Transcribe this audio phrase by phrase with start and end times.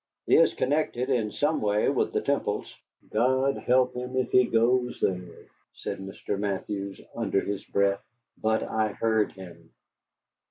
[0.25, 2.75] He is connected in some way with the Temples."
[3.11, 6.39] "God help him if he goes there," said Mr.
[6.39, 8.03] Mathews, under his breath.
[8.35, 9.69] But I heard him.